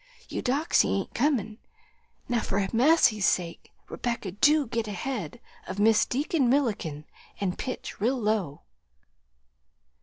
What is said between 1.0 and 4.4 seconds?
comin'; now for massy's sake, Rebecca,